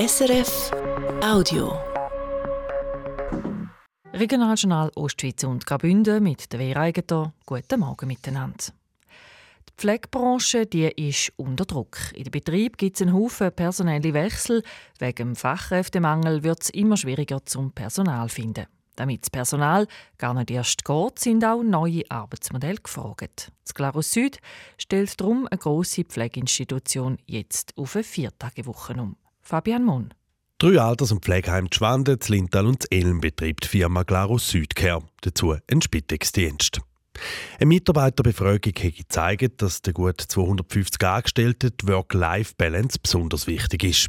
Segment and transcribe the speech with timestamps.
[0.00, 0.70] SRF
[1.22, 1.78] Audio.
[4.14, 7.34] Regionaljournal Ostschweiz und Graubünden mit der Vera Eigentor.
[7.44, 8.64] Guten Morgen miteinander.
[9.68, 11.98] Die Pflegebranche die ist unter Druck.
[12.14, 14.62] In den Betrieb gibt es einen Haufen personelle Wechsel.
[14.98, 18.64] Wegen dem Fachkräftemangel wird es immer schwieriger zum Personal zu finden.
[18.96, 19.86] Damit das Personal
[20.16, 23.52] gar nicht erst geht, sind auch neue Arbeitsmodelle gefragt.
[23.64, 24.38] Das Glarus Süd
[24.78, 29.16] stellt darum eine grosse Pflegeinstitution jetzt auf eine Viertagewoche um.
[29.40, 30.14] Fabian Mohn.
[30.58, 35.02] Drei Alters- und Pflegeheime Schwanden, Lintal und Elm betreibt die Firma Glarus Südcare.
[35.22, 36.80] Dazu ein Spitexdienst.
[37.58, 44.08] Eine Mitarbeiterbefragung hat gezeigt, dass der gut 250 Angestellten die Work-Life-Balance besonders wichtig ist.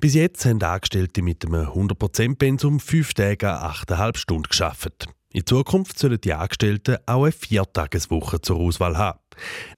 [0.00, 5.06] Bis jetzt haben Angestellte mit einem 100%-Pensum fünf Tage an 8,5 Stunden geschafft.
[5.32, 9.18] In Zukunft sollen die Angestellten auch eine Viertageswoche zur Auswahl haben.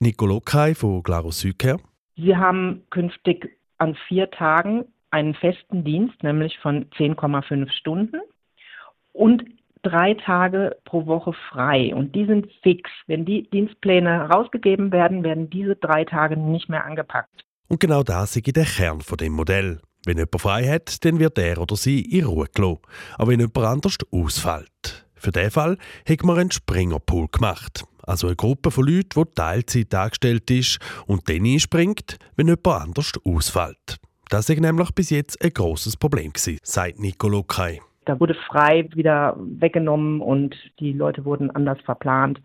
[0.01, 1.79] Nico Lokai von Glarus Südcare.
[2.17, 3.51] Sie haben künftig
[3.85, 8.21] an vier Tagen einen festen Dienst, nämlich von 10,5 Stunden
[9.13, 9.45] und
[9.83, 11.95] drei Tage pro Woche frei.
[11.95, 12.91] Und die sind fix.
[13.07, 17.45] Wenn die Dienstpläne herausgegeben werden, werden diese drei Tage nicht mehr angepackt.
[17.69, 19.81] Und genau das ist der Kern von dem Modell.
[20.05, 22.81] Wenn jemand frei hat, dann wird er oder sie in Ruhe gelassen.
[23.17, 25.07] Aber wenn jemand anders ausfällt.
[25.15, 27.85] Für diesen Fall hat man einen Springerpool gemacht.
[28.07, 33.13] Also eine Gruppe von Leuten, die Teilzeit angestellt ist und dann einspringt, wenn jemand anders
[33.25, 33.99] ausfällt.
[34.31, 37.81] Das war nämlich bis jetzt ein grosses Problem, gewesen, sagt Nicolo Kai.
[38.07, 42.41] Da wurde frei wieder weggenommen und die Leute wurden anders verplant.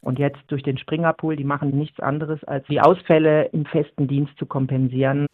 [0.00, 4.32] Und jetzt durch den Springerpool, die machen nichts anderes, als die Ausfälle im festen Dienst
[4.38, 5.26] zu kompensieren.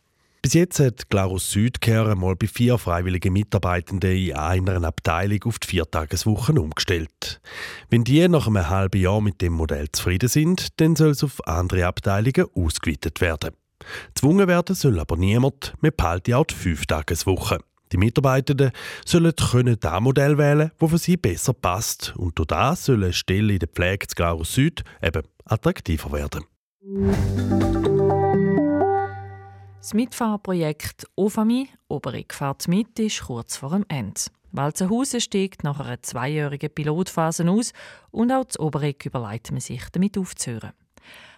[0.44, 5.68] Bis jetzt hat Glarus Südcare einmal bei vier freiwilligen Mitarbeitenden in einer Abteilung auf die
[5.68, 7.40] Viertageswochen umgestellt.
[7.88, 11.48] Wenn die nach einem halben Jahr mit dem Modell zufrieden sind, dann soll es auf
[11.48, 13.52] andere Abteilungen ausgeweitet werden.
[14.14, 17.60] Zwungen werden soll aber niemand, wir behalten auch die Fünftageswoche.
[17.92, 18.72] Die Mitarbeitenden
[19.06, 22.12] sollen können das Modell wählen, das für sie besser passt.
[22.18, 26.44] Und durch das soll eine Stelle in der Pflege zu Glarus Süd eben attraktiver werden.
[29.84, 34.18] Das Mitfahrprojekt OFAMI Oberig fährt mit ist kurz vor dem Ende.
[34.50, 37.74] Walzenhausen steigt nach einer zweijährigen Pilotphase aus
[38.10, 40.72] und auch das Oberig überlegt man sich, damit aufzuhören.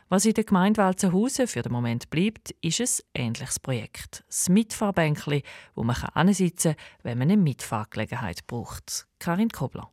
[0.08, 2.80] Was in der Gemeinde Walzenhausen für den Moment bleibt, ist
[3.14, 4.22] ein ähnliches Projekt.
[4.28, 5.42] Das Mitfahrbänkli,
[5.74, 9.08] wo man ansitzen kann, wenn man eine Mitfahrgelegenheit braucht.
[9.18, 9.90] Karin Kobler.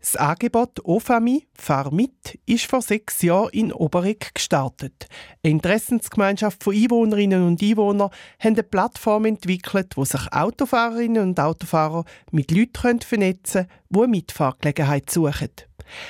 [0.00, 5.08] Das Angebot OFAMI Fahr mit ist vor sechs Jahren in Oberegg gestartet.
[5.42, 12.04] Eine Interessensgemeinschaft von Einwohnerinnen und Einwohnern hat eine Plattform entwickelt, wo sich Autofahrerinnen und Autofahrer
[12.30, 15.50] mit Leuten vernetzen können, die eine Mitfahrgelegenheit suchen.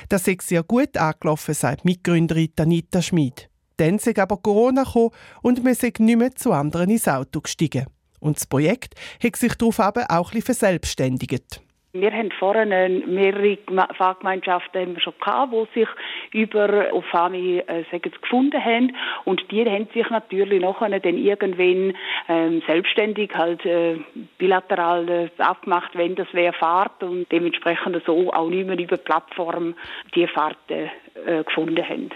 [0.08, 3.48] Das ist sehr gut angelaufen, sagt Mitgründerin Anita Schmid.
[3.78, 5.10] Dann ist aber Corona gekommen
[5.42, 7.86] und wir sind nicht mehr zu anderen ins Auto gestiegen.
[8.20, 11.60] Und das Projekt hat sich darauf auch ein bisschen verselbstständigt.
[12.00, 12.68] Wir haben vorhin
[13.14, 13.58] mehrere
[13.96, 15.88] Fahrgemeinschaften haben wir schon gehabt, die sich
[16.32, 18.96] über Ofami äh, gefunden haben.
[19.24, 21.94] Und die haben sich natürlich nachher dann irgendwann
[22.28, 23.98] ähm, selbstständig halt äh,
[24.38, 29.02] bilateral äh, abgemacht, wenn das wer fährt und dementsprechend so auch nicht mehr über die
[29.02, 29.74] Plattform
[30.14, 30.90] die Fahrten
[31.26, 32.10] äh, gefunden haben.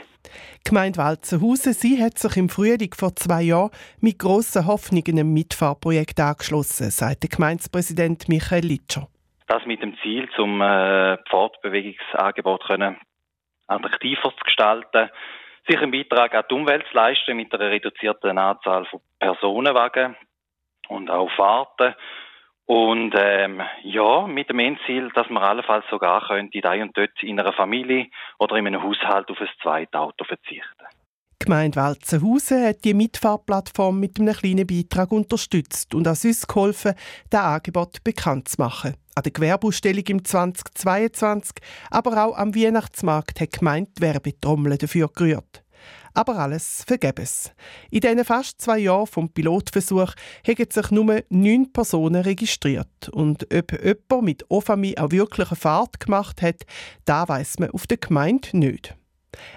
[0.67, 3.71] Die Gemeinde Walzenhausen sie hat sich im Frühling vor zwei Jahren
[4.01, 9.09] mit grossen Hoffnungen einem Mitfahrprojekt angeschlossen, sagt der Gemeindepräsident Michael Litscher.
[9.51, 13.01] Das mit dem Ziel, zum äh, Fortbewegungsangebot können
[13.67, 15.11] attraktiver zu gestalten,
[15.67, 20.15] sich einen Beitrag an die Umwelt zu leisten mit einer reduzierten Anzahl von Personenwagen
[20.87, 21.97] und auch Fahrten.
[22.67, 27.41] Und ähm, ja, mit dem Endziel, dass man allenfalls sogar könnte, da und dort in
[27.41, 28.07] einer Familie
[28.39, 30.87] oder in einem Haushalt auf ein zweites Auto verzichten.
[31.51, 36.93] Gemeinde Walzenhausen hat die Mitfahrplattform mit einem kleinen Beitrag unterstützt und an uns geholfen,
[37.29, 38.95] das Angebot bekannt zu machen.
[39.17, 41.57] An der Gewerbeausstellung im 2022,
[41.91, 45.65] aber auch am Weihnachtsmarkt hat die Gemeinde die Werbetrommel dafür gerührt.
[46.15, 47.51] Aber alles vergebens.
[47.91, 50.13] In diesen fast zwei Jahren vom Pilotversuch
[50.47, 53.09] haben sich nur neun Personen registriert.
[53.11, 56.63] Und ob jemand mit OFAMI auch wirklich eine Fahrt gemacht hat,
[57.07, 58.95] da weiß man auf der Gemeinde nicht.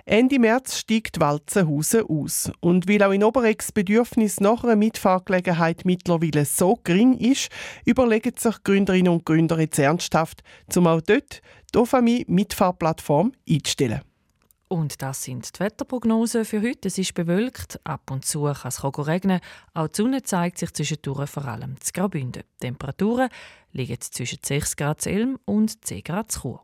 [0.05, 2.51] Ende März steigt Walzenhausen aus.
[2.59, 7.49] Und weil auch in Oberex Bedürfnis nach einer Mitfahrgelegenheit mittlerweile so gering ist,
[7.85, 10.43] überlegen sich Gründerinnen und Gründer jetzt ernsthaft,
[10.75, 11.41] um auch dort
[11.73, 14.01] die OFAMI Mitfahrplattform einzustellen.
[14.73, 16.87] Und das sind die Wetterprognosen für heute.
[16.87, 19.39] Es ist bewölkt, ab und zu kann es regnen.
[19.75, 22.41] Auch die Sonne zeigt sich zwischendurch vor allem zu Graubünden.
[22.41, 23.29] Die Temperaturen
[23.71, 26.63] liegen zwischen 6 Grad Elm und 10 Grad Chur.